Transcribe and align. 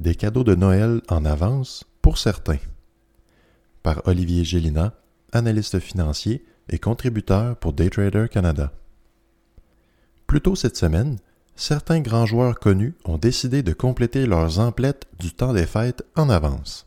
Des 0.00 0.14
cadeaux 0.14 0.44
de 0.44 0.54
Noël 0.54 1.02
en 1.08 1.24
avance 1.24 1.84
pour 2.02 2.18
certains. 2.18 2.60
Par 3.82 4.06
Olivier 4.06 4.44
Gélina, 4.44 4.94
analyste 5.32 5.80
financier 5.80 6.44
et 6.68 6.78
contributeur 6.78 7.56
pour 7.56 7.72
Daytrader 7.72 8.26
Canada. 8.30 8.72
Plus 10.28 10.40
tôt 10.40 10.54
cette 10.54 10.76
semaine, 10.76 11.16
certains 11.56 11.98
grands 11.98 12.26
joueurs 12.26 12.60
connus 12.60 12.94
ont 13.06 13.18
décidé 13.18 13.64
de 13.64 13.72
compléter 13.72 14.24
leurs 14.26 14.60
emplettes 14.60 15.08
du 15.18 15.32
temps 15.32 15.52
des 15.52 15.66
fêtes 15.66 16.04
en 16.14 16.30
avance. 16.30 16.86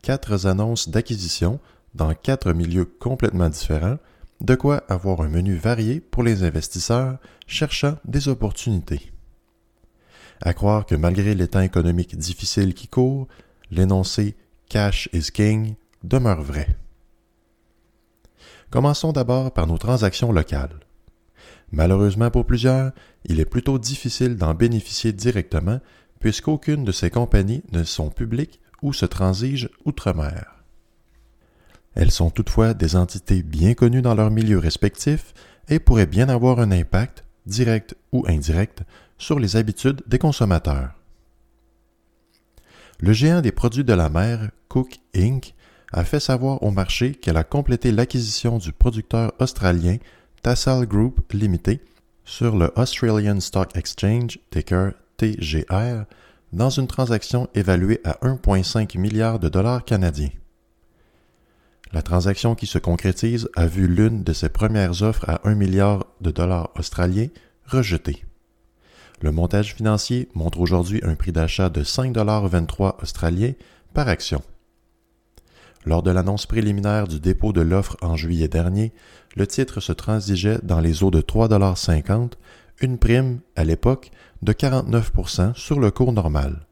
Quatre 0.00 0.46
annonces 0.46 0.88
d'acquisition 0.88 1.60
dans 1.94 2.14
quatre 2.14 2.54
milieux 2.54 2.86
complètement 2.86 3.50
différents, 3.50 3.98
de 4.40 4.54
quoi 4.54 4.82
avoir 4.88 5.20
un 5.20 5.28
menu 5.28 5.56
varié 5.56 6.00
pour 6.00 6.22
les 6.22 6.42
investisseurs 6.42 7.18
cherchant 7.46 7.98
des 8.06 8.28
opportunités. 8.28 9.12
À 10.40 10.54
croire 10.54 10.86
que 10.86 10.94
malgré 10.94 11.34
les 11.34 11.48
temps 11.48 11.60
économiques 11.60 12.16
difficiles 12.16 12.74
qui 12.74 12.88
courent, 12.88 13.26
l'énoncé 13.70 14.36
Cash 14.68 15.08
is 15.12 15.30
King 15.32 15.74
demeure 16.04 16.42
vrai. 16.42 16.76
Commençons 18.70 19.12
d'abord 19.12 19.52
par 19.52 19.66
nos 19.66 19.78
transactions 19.78 20.30
locales. 20.30 20.80
Malheureusement 21.72 22.30
pour 22.30 22.46
plusieurs, 22.46 22.92
il 23.24 23.40
est 23.40 23.44
plutôt 23.44 23.78
difficile 23.78 24.36
d'en 24.36 24.54
bénéficier 24.54 25.12
directement 25.12 25.80
puisqu'aucune 26.20 26.84
de 26.84 26.92
ces 26.92 27.10
compagnies 27.10 27.62
ne 27.72 27.84
sont 27.84 28.10
publiques 28.10 28.60
ou 28.82 28.92
se 28.92 29.06
transigent 29.06 29.68
outre-mer. 29.84 30.64
Elles 31.94 32.10
sont 32.10 32.30
toutefois 32.30 32.74
des 32.74 32.96
entités 32.96 33.42
bien 33.42 33.74
connues 33.74 34.02
dans 34.02 34.14
leur 34.14 34.30
milieu 34.30 34.58
respectif 34.58 35.34
et 35.68 35.78
pourraient 35.78 36.06
bien 36.06 36.28
avoir 36.28 36.60
un 36.60 36.70
impact, 36.70 37.24
direct 37.46 37.96
ou 38.12 38.24
indirect, 38.28 38.82
sur 39.18 39.38
les 39.38 39.56
habitudes 39.56 40.02
des 40.06 40.18
consommateurs. 40.18 40.90
Le 43.00 43.12
géant 43.12 43.40
des 43.40 43.52
produits 43.52 43.84
de 43.84 43.92
la 43.92 44.08
mer, 44.08 44.50
Cook 44.68 44.98
Inc., 45.14 45.54
a 45.92 46.04
fait 46.04 46.20
savoir 46.20 46.62
au 46.62 46.70
marché 46.70 47.14
qu'elle 47.14 47.36
a 47.36 47.44
complété 47.44 47.92
l'acquisition 47.92 48.58
du 48.58 48.72
producteur 48.72 49.32
australien 49.38 49.96
Tassal 50.42 50.86
Group 50.86 51.32
Limited 51.32 51.80
sur 52.24 52.56
le 52.56 52.70
Australian 52.76 53.40
Stock 53.40 53.74
Exchange, 53.74 54.38
ticker 54.50 54.92
TGR, 55.16 56.04
dans 56.52 56.70
une 56.70 56.86
transaction 56.86 57.48
évaluée 57.54 58.00
à 58.04 58.18
1,5 58.22 58.98
milliard 58.98 59.38
de 59.38 59.48
dollars 59.48 59.84
canadiens. 59.84 60.30
La 61.92 62.02
transaction 62.02 62.54
qui 62.54 62.66
se 62.66 62.78
concrétise 62.78 63.48
a 63.56 63.66
vu 63.66 63.86
l'une 63.86 64.22
de 64.22 64.32
ses 64.34 64.50
premières 64.50 65.02
offres 65.02 65.28
à 65.28 65.40
1 65.48 65.54
milliard 65.54 66.04
de 66.20 66.30
dollars 66.30 66.70
australiens 66.76 67.28
rejetée. 67.64 68.24
Le 69.20 69.32
montage 69.32 69.74
financier 69.74 70.28
montre 70.34 70.60
aujourd'hui 70.60 71.00
un 71.02 71.14
prix 71.14 71.32
d'achat 71.32 71.68
de 71.68 71.82
5,23 71.82 73.02
australiens 73.02 73.54
par 73.92 74.08
action. 74.08 74.42
Lors 75.84 76.02
de 76.02 76.10
l'annonce 76.10 76.46
préliminaire 76.46 77.08
du 77.08 77.18
dépôt 77.18 77.52
de 77.52 77.60
l'offre 77.60 77.96
en 78.00 78.16
juillet 78.16 78.48
dernier, 78.48 78.92
le 79.36 79.46
titre 79.46 79.80
se 79.80 79.92
transigeait 79.92 80.58
dans 80.62 80.80
les 80.80 81.02
eaux 81.02 81.10
de 81.10 81.20
3,50 81.20 82.32
une 82.80 82.98
prime, 82.98 83.40
à 83.56 83.64
l'époque, 83.64 84.10
de 84.42 84.52
49% 84.52 85.54
sur 85.54 85.80
le 85.80 85.90
cours 85.90 86.12
normal. 86.12 86.66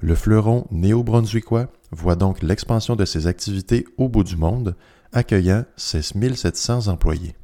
Le 0.00 0.14
fleuron 0.14 0.66
néo-brunswickois 0.70 1.68
voit 1.90 2.16
donc 2.16 2.42
l'expansion 2.42 2.96
de 2.96 3.06
ses 3.06 3.26
activités 3.26 3.86
au 3.96 4.08
bout 4.08 4.24
du 4.24 4.36
monde, 4.36 4.76
accueillant 5.12 5.64
ses 5.76 6.02
1700 6.14 6.88
employés. 6.88 7.36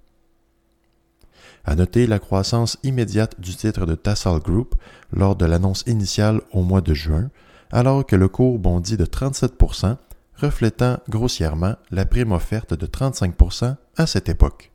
À 1.64 1.77
noter 1.77 2.06
la 2.06 2.18
croissance 2.18 2.78
immédiate 2.82 3.41
du 3.41 3.55
titre 3.55 3.86
de 3.86 3.94
Tassal 3.94 4.41
Group 4.41 4.74
lors 5.12 5.36
de 5.36 5.46
l'annonce 5.46 5.84
initiale 5.86 6.41
au 6.52 6.62
mois 6.62 6.80
de 6.80 6.94
juin, 6.94 7.30
alors 7.70 8.05
que 8.05 8.16
le 8.16 8.28
cours 8.28 8.58
bondit 8.58 8.96
de 8.96 9.05
37% 9.05 9.96
reflétant 10.36 10.98
grossièrement 11.08 11.77
la 11.90 12.05
prime 12.05 12.33
offerte 12.33 12.74
de 12.74 12.86
35% 12.86 13.77
à 13.96 14.06
cette 14.06 14.28
époque. 14.28 14.73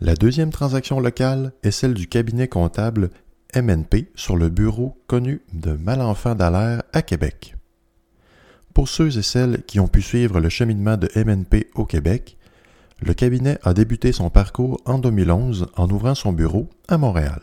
La 0.00 0.14
deuxième 0.14 0.50
transaction 0.50 0.98
locale 0.98 1.52
est 1.62 1.70
celle 1.70 1.94
du 1.94 2.08
cabinet 2.08 2.48
comptable 2.48 3.10
MNP 3.54 4.10
sur 4.14 4.36
le 4.36 4.48
bureau 4.48 4.96
connu 5.06 5.42
de 5.52 5.72
Malenfant 5.72 6.34
d'Alaire 6.34 6.82
à 6.92 7.02
Québec. 7.02 7.54
Pour 8.72 8.88
ceux 8.88 9.16
et 9.16 9.22
celles 9.22 9.62
qui 9.62 9.78
ont 9.78 9.86
pu 9.86 10.02
suivre 10.02 10.40
le 10.40 10.48
cheminement 10.48 10.96
de 10.96 11.08
MNP 11.14 11.68
au 11.76 11.84
Québec, 11.84 12.36
le 13.00 13.14
cabinet 13.14 13.58
a 13.62 13.74
débuté 13.74 14.12
son 14.12 14.30
parcours 14.30 14.80
en 14.84 14.98
2011 14.98 15.68
en 15.76 15.90
ouvrant 15.90 16.14
son 16.14 16.32
bureau 16.32 16.68
à 16.88 16.98
Montréal. 16.98 17.42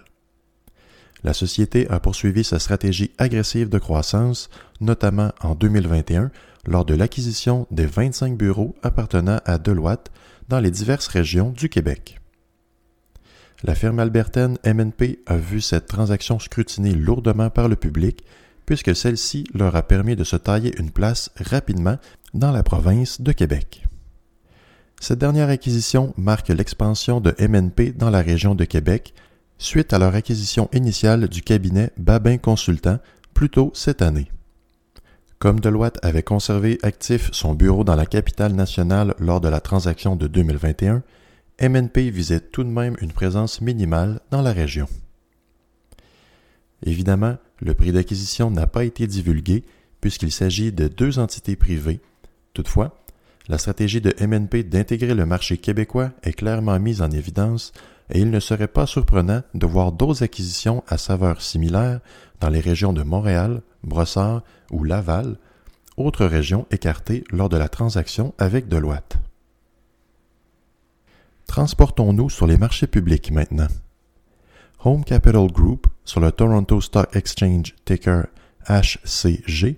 La 1.24 1.34
société 1.34 1.88
a 1.90 2.00
poursuivi 2.00 2.44
sa 2.44 2.58
stratégie 2.58 3.12
agressive 3.18 3.70
de 3.70 3.78
croissance, 3.78 4.50
notamment 4.80 5.32
en 5.42 5.54
2021 5.54 6.32
lors 6.66 6.86
de 6.86 6.96
l'acquisition 6.96 7.68
des 7.70 7.86
25 7.86 8.38
bureaux 8.38 8.76
appartenant 8.82 9.40
à 9.46 9.58
Deloitte 9.58 10.12
dans 10.50 10.60
les 10.60 10.72
diverses 10.72 11.08
régions 11.08 11.52
du 11.52 11.70
Québec. 11.70 12.20
La 13.64 13.76
firme 13.76 14.00
albertaine 14.00 14.58
MNP 14.66 15.20
a 15.28 15.38
vu 15.38 15.62
cette 15.62 15.86
transaction 15.86 16.40
scrutinée 16.40 16.96
lourdement 16.96 17.52
par 17.52 17.68
le 17.68 17.76
public 17.76 18.24
puisque 18.66 18.96
celle-ci 18.96 19.46
leur 19.54 19.76
a 19.76 19.84
permis 19.84 20.16
de 20.16 20.24
se 20.24 20.36
tailler 20.36 20.74
une 20.80 20.92
place 20.92 21.30
rapidement 21.36 21.98
dans 22.34 22.52
la 22.52 22.64
province 22.64 23.22
de 23.22 23.32
Québec. 23.32 23.84
Cette 25.02 25.18
dernière 25.18 25.50
acquisition 25.50 26.14
marque 26.16 26.50
l'expansion 26.50 27.22
de 27.22 27.34
MNP 27.40 27.94
dans 27.98 28.12
la 28.12 28.22
région 28.22 28.54
de 28.54 28.66
Québec 28.66 29.16
suite 29.58 29.94
à 29.94 29.98
leur 29.98 30.14
acquisition 30.14 30.70
initiale 30.74 31.28
du 31.28 31.42
cabinet 31.42 31.90
Babin 31.98 32.38
Consultant 32.38 33.00
plus 33.34 33.50
tôt 33.50 33.72
cette 33.74 34.04
année. 34.04 34.32
Comme 35.40 35.60
Deloitte 35.60 35.98
avait 36.04 36.22
conservé 36.22 36.78
actif 36.84 37.32
son 37.34 37.56
bureau 37.56 37.84
dans 37.84 37.96
la 37.96 38.06
capitale 38.06 38.54
nationale 38.54 39.16
lors 39.18 39.42
de 39.42 39.50
la 39.50 39.60
transaction 39.60 40.16
de 40.16 40.28
2021, 40.28 41.02
MNP 41.60 42.12
visait 42.12 42.40
tout 42.40 42.64
de 42.64 42.70
même 42.70 42.96
une 43.02 43.12
présence 43.12 43.60
minimale 43.60 44.20
dans 44.30 44.44
la 44.44 44.54
région. 44.54 44.86
Évidemment, 46.86 47.38
le 47.60 47.74
prix 47.74 47.92
d'acquisition 47.92 48.52
n'a 48.52 48.68
pas 48.68 48.84
été 48.84 49.08
divulgué 49.08 49.64
puisqu'il 50.00 50.32
s'agit 50.32 50.72
de 50.72 50.88
deux 50.88 51.18
entités 51.18 51.56
privées. 51.56 52.02
Toutefois, 52.54 53.01
la 53.48 53.58
stratégie 53.58 54.02
de 54.02 54.14
MNP 54.20 54.64
d'intégrer 54.64 55.14
le 55.14 55.26
marché 55.26 55.58
québécois 55.58 56.12
est 56.24 56.34
clairement 56.34 56.80
mise 56.80 57.02
en 57.02 57.12
évidence 57.12 57.74
et 58.12 58.20
il 58.20 58.30
ne 58.30 58.40
serait 58.40 58.68
pas 58.68 58.86
surprenant 58.86 59.42
de 59.54 59.66
voir 59.66 59.92
d'autres 59.92 60.24
acquisitions 60.24 60.84
à 60.88 60.98
saveur 60.98 61.42
similaire 61.42 62.02
dans 62.40 62.50
les 62.50 62.60
régions 62.60 62.94
de 62.94 63.04
Montréal, 63.04 63.62
Brossard 63.84 64.44
ou 64.72 64.84
Laval, 64.84 65.38
autres 65.98 66.26
régions 66.26 66.68
écartées 66.72 67.24
lors 67.32 67.50
de 67.50 67.58
la 67.58 67.70
transaction 67.70 68.34
avec 68.38 68.68
Deloitte. 68.68 69.18
Transportons-nous 71.48 72.30
sur 72.30 72.48
les 72.48 72.58
marchés 72.58 72.88
publics 72.88 73.32
maintenant. 73.32 73.68
Home 74.84 75.04
Capital 75.04 75.48
Group, 75.52 75.88
sur 76.06 76.20
le 76.20 76.32
Toronto 76.32 76.82
Stock 76.82 77.16
Exchange 77.16 77.76
ticker 77.86 78.24
HCG, 78.68 79.78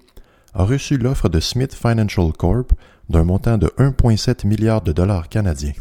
a 0.53 0.63
reçu 0.63 0.97
l'offre 0.97 1.30
de 1.30 1.40
Smith 1.40 1.74
Financial 1.74 2.31
Corp 2.31 2.74
d'un 3.09 3.24
montant 3.24 3.58
de 3.58 3.68
1,7 3.78 4.47
milliard 4.47 4.81
de 4.81 4.91
dollars 4.91 5.30
canadiens. 5.30 5.74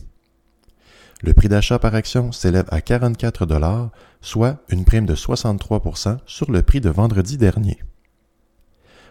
Le 1.23 1.35
prix 1.35 1.49
d'achat 1.49 1.79
par 1.79 1.95
action 1.95 2.33
s'élève 2.33 2.67
à 2.71 2.81
44 2.81 3.47
dollars, 3.47 3.91
soit 4.21 4.63
une 4.69 4.85
prime 4.85 5.07
de 5.07 5.15
63% 5.15 6.19
sur 6.27 6.51
le 6.51 6.63
prix 6.63 6.81
de 6.81 6.91
vendredi 6.91 7.39
dernier. 7.39 7.79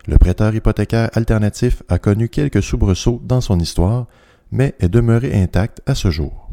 Le 0.07 0.17
prêteur 0.17 0.53
hypothécaire 0.53 1.09
alternatif 1.13 1.83
a 1.87 1.99
connu 1.99 2.27
quelques 2.27 2.63
soubresauts 2.63 3.21
dans 3.23 3.41
son 3.41 3.59
histoire, 3.59 4.07
mais 4.51 4.75
est 4.79 4.89
demeuré 4.89 5.41
intact 5.41 5.81
à 5.85 5.95
ce 5.95 6.09
jour 6.09 6.51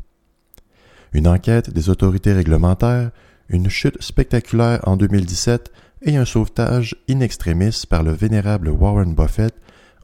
une 1.13 1.29
enquête 1.29 1.71
des 1.71 1.89
autorités 1.89 2.33
réglementaires, 2.33 3.11
une 3.49 3.69
chute 3.69 4.01
spectaculaire 4.03 4.81
en 4.87 4.97
2017 4.97 5.73
et 6.03 6.17
un 6.17 6.25
sauvetage 6.25 6.97
in 7.09 7.21
extremis 7.21 7.83
par 7.89 8.03
le 8.03 8.13
vénérable 8.13 8.69
Warren 8.69 9.15
Buffett 9.15 9.55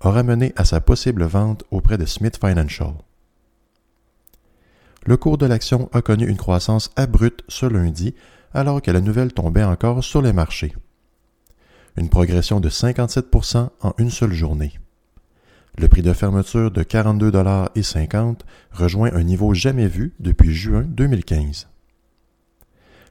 ont 0.05 0.11
ramené 0.11 0.53
à 0.57 0.65
sa 0.65 0.81
possible 0.81 1.25
vente 1.25 1.65
auprès 1.71 1.99
de 1.99 2.05
Smith 2.05 2.39
Financial. 2.39 2.93
Le 5.07 5.17
cours 5.17 5.39
de 5.39 5.47
l'action 5.47 5.89
a 5.93 6.03
connu 6.03 6.27
une 6.27 6.37
croissance 6.37 6.91
abrupte 6.97 7.43
ce 7.49 7.67
lundi 7.67 8.15
alors 8.53 8.81
que 8.81 8.91
la 8.91 9.01
nouvelle 9.01 9.33
tombait 9.33 9.65
encore 9.65 10.03
sur 10.03 10.23
les 10.23 10.33
marchés. 10.33 10.75
Une 11.97 12.09
progression 12.09 12.61
de 12.61 12.71
57% 12.71 13.69
en 13.81 13.93
une 13.99 14.11
seule 14.11 14.33
journée. 14.33 14.73
Le 15.77 15.89
prix 15.89 16.03
de 16.03 16.13
fermeture 16.13 16.71
de 16.71 16.83
42,50 16.83 18.41
rejoint 18.73 19.13
un 19.13 19.23
niveau 19.25 19.55
jamais 19.55 19.89
vu 19.89 20.15
depuis 20.21 20.55
juin 20.55 20.85
2015. 20.89 21.69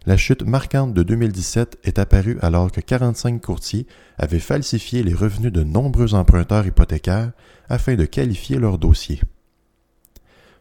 La 0.06 0.18
chute 0.18 0.44
marquante 0.44 0.94
de 0.94 1.02
2017 1.02 1.80
est 1.86 1.98
apparue 1.98 2.38
alors 2.42 2.74
que 2.74 2.82
45 2.82 3.42
courtiers 3.42 3.88
avaient 4.18 4.40
falsifié 4.40 5.02
les 5.02 5.14
revenus 5.14 5.52
de 5.52 5.64
nombreux 5.64 6.14
emprunteurs 6.14 6.68
hypothécaires 6.68 7.32
afin 7.70 7.96
de 7.96 8.04
qualifier 8.04 8.58
leurs 8.58 8.78
dossiers. 8.78 9.22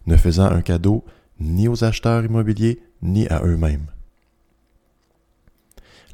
Ne 0.07 0.17
faisant 0.17 0.47
un 0.47 0.63
cadeau 0.63 1.05
ni 1.41 1.67
aux 1.67 1.83
acheteurs 1.83 2.25
immobiliers 2.25 2.83
ni 3.03 3.27
à 3.29 3.43
eux-mêmes. 3.45 3.87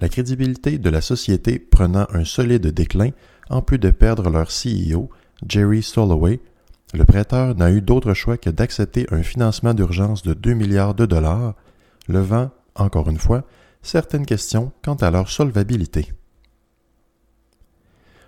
la 0.00 0.08
crédibilité 0.08 0.78
de 0.78 0.90
la 0.90 1.00
société 1.00 1.58
prenant 1.58 2.06
un 2.14 2.24
solide 2.24 2.68
déclin, 2.68 3.10
en 3.50 3.62
plus 3.62 3.78
de 3.78 3.90
perdre 3.90 4.30
leur 4.30 4.48
CEO, 4.48 5.10
Jerry 5.46 5.82
Soloway, 5.82 6.40
le 6.94 7.04
prêteur 7.04 7.54
n'a 7.56 7.70
eu 7.72 7.82
d'autre 7.82 8.14
choix 8.14 8.38
que 8.38 8.48
d'accepter 8.48 9.06
un 9.10 9.22
financement 9.22 9.74
d'urgence 9.74 10.22
de 10.22 10.34
2 10.34 10.54
milliards 10.54 10.94
de 10.94 11.04
dollars, 11.04 11.54
levant, 12.06 12.50
encore 12.78 13.08
une 13.08 13.18
fois, 13.18 13.44
certaines 13.82 14.26
questions 14.26 14.72
quant 14.82 14.94
à 14.94 15.10
leur 15.10 15.28
solvabilité. 15.28 16.12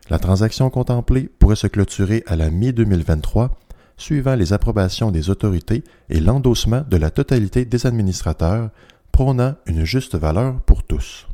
La 0.09 0.19
transaction 0.19 0.71
contemplée 0.71 1.31
pourrait 1.39 1.57
se 1.57 1.69
clôturer 1.69 2.25
à 2.27 2.37
la 2.37 2.51
mi-2023, 2.51 3.51
suivant 3.97 4.35
les 4.35 4.53
approbations 4.53 5.11
des 5.11 5.31
autorités 5.31 5.85
et 6.09 6.21
l'endossement 6.21 6.83
de 6.89 6.97
la 6.97 7.11
totalité 7.11 7.65
des 7.65 7.87
administrateurs, 7.87 8.71
prônant 9.13 9.55
une 9.67 9.85
juste 9.85 10.17
valeur 10.17 10.61
pour 10.63 10.83
tous. 10.83 11.29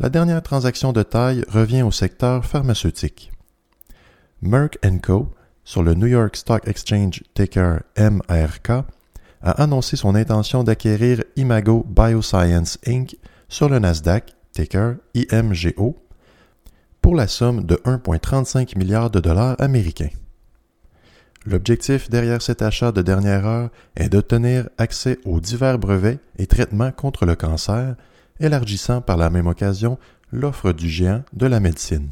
La 0.00 0.08
dernière 0.08 0.42
transaction 0.42 0.92
de 0.92 1.02
taille 1.02 1.44
revient 1.48 1.82
au 1.82 1.90
secteur 1.90 2.44
pharmaceutique. 2.44 3.30
Merck 4.40 4.78
Co., 5.02 5.28
sur 5.62 5.82
le 5.82 5.94
New 5.94 6.06
York 6.06 6.36
Stock 6.36 6.66
Exchange 6.66 7.22
ticker 7.34 7.80
MRK, 7.98 8.84
a 9.42 9.62
annoncé 9.62 9.96
son 9.96 10.14
intention 10.14 10.64
d'acquérir 10.64 11.22
Imago 11.36 11.86
Bioscience 11.88 12.78
Inc. 12.86 13.16
sur 13.48 13.68
le 13.68 13.78
Nasdaq, 13.78 14.34
ticker 14.52 14.96
IMGO, 15.14 15.96
pour 17.00 17.14
la 17.14 17.26
somme 17.26 17.64
de 17.64 17.76
1,35 17.76 18.76
milliard 18.76 19.10
de 19.10 19.20
dollars 19.20 19.56
américains. 19.58 20.10
L'objectif 21.46 22.10
derrière 22.10 22.42
cet 22.42 22.60
achat 22.60 22.92
de 22.92 23.00
dernière 23.00 23.46
heure 23.46 23.70
est 23.96 24.10
d'obtenir 24.10 24.68
accès 24.76 25.18
aux 25.24 25.40
divers 25.40 25.78
brevets 25.78 26.18
et 26.36 26.46
traitements 26.46 26.92
contre 26.92 27.24
le 27.24 27.34
cancer, 27.34 27.96
élargissant 28.40 29.00
par 29.00 29.16
la 29.16 29.30
même 29.30 29.46
occasion 29.46 29.98
l'offre 30.32 30.72
du 30.72 30.88
géant 30.88 31.22
de 31.32 31.46
la 31.46 31.60
médecine. 31.60 32.10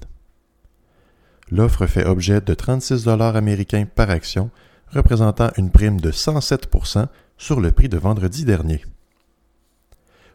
L'offre 1.50 1.86
fait 1.86 2.06
objet 2.06 2.40
de 2.40 2.54
36 2.54 3.04
dollars 3.04 3.36
américains 3.36 3.86
par 3.86 4.10
action, 4.10 4.50
représentant 4.92 5.50
une 5.56 5.70
prime 5.70 6.00
de 6.00 6.10
107% 6.10 7.06
sur 7.36 7.60
le 7.60 7.72
prix 7.72 7.88
de 7.88 7.98
vendredi 7.98 8.44
dernier. 8.44 8.84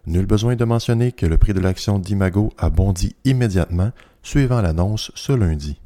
Nul 0.06 0.26
besoin 0.26 0.56
de 0.56 0.66
mentionner 0.66 1.12
que 1.12 1.26
le 1.26 1.38
prix 1.38 1.54
de 1.54 1.60
l'action 1.60 1.98
d'Imago 1.98 2.52
a 2.58 2.70
bondi 2.70 3.16
immédiatement 3.24 3.92
suivant 4.22 4.62
l'annonce 4.62 5.12
ce 5.16 5.32
lundi. 5.32 5.80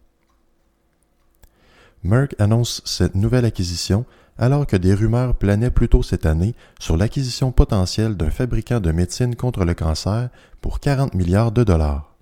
Merck 2.04 2.36
annonce 2.40 2.82
cette 2.86 3.16
nouvelle 3.16 3.46
acquisition 3.46 4.06
alors 4.38 4.68
que 4.68 4.78
des 4.78 4.94
rumeurs 4.94 5.36
planaient 5.36 5.72
plus 5.72 5.90
tôt 5.90 6.04
cette 6.04 6.26
année 6.26 6.56
sur 6.80 6.96
l'acquisition 6.96 7.52
potentielle 7.52 8.16
d'un 8.16 8.30
fabricant 8.30 8.80
de 8.80 8.92
médecine 8.92 9.36
contre 9.36 9.66
le 9.66 9.74
cancer 9.74 10.30
pour 10.62 10.80
40 10.80 11.16
milliards 11.16 11.52
de 11.52 11.64
dollars. 11.64 12.16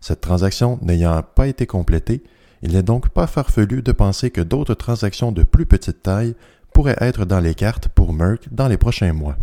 Cette 0.00 0.20
transaction 0.20 0.78
n'ayant 0.82 1.22
pas 1.22 1.48
été 1.48 1.66
complétée, 1.66 2.22
il 2.62 2.72
n'est 2.72 2.82
donc 2.82 3.08
pas 3.08 3.26
farfelu 3.26 3.82
de 3.82 3.92
penser 3.92 4.30
que 4.30 4.40
d'autres 4.40 4.74
transactions 4.74 5.32
de 5.32 5.42
plus 5.42 5.66
petite 5.66 6.02
taille 6.02 6.34
pourraient 6.72 6.96
être 7.00 7.24
dans 7.24 7.40
les 7.40 7.54
cartes 7.54 7.88
pour 7.88 8.12
Merck 8.12 8.48
dans 8.52 8.68
les 8.68 8.78
prochains 8.78 9.12
mois. 9.12 9.36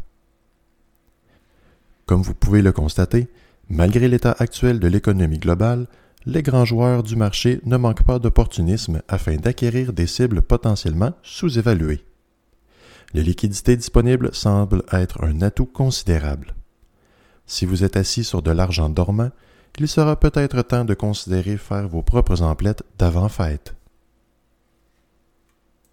Comme 2.06 2.22
vous 2.22 2.34
pouvez 2.34 2.62
le 2.62 2.72
constater, 2.72 3.28
malgré 3.70 4.08
l'état 4.08 4.36
actuel 4.40 4.80
de 4.80 4.88
l'économie 4.88 5.38
globale, 5.38 5.88
les 6.26 6.42
grands 6.42 6.66
joueurs 6.66 7.04
du 7.04 7.16
marché 7.16 7.62
ne 7.66 7.78
manquent 7.78 8.04
pas 8.04 8.20
d'opportunisme 8.20 9.02
afin 9.08 9.36
d'acquérir 9.36 9.94
des 9.94 10.08
cibles 10.08 10.42
potentiellement 10.42 11.14
sous-évaluées. 11.22 12.04
Les 13.14 13.24
liquidités 13.24 13.76
disponibles 13.76 14.34
semblent 14.34 14.84
être 14.92 15.24
un 15.24 15.42
atout 15.42 15.66
considérable. 15.66 16.56
Si 17.46 17.66
vous 17.66 17.84
êtes 17.84 17.98
assis 17.98 18.24
sur 18.24 18.42
de 18.42 18.52
l'argent 18.52 18.90
dormant, 18.90 19.32
il 19.78 19.88
sera 19.88 20.20
peut-être 20.20 20.62
temps 20.64 20.86
de 20.86 20.94
considérer 20.94 21.58
faire 21.58 21.88
vos 21.88 22.02
propres 22.02 22.42
emplettes 22.42 22.84
d'avant-fête. 22.98 23.76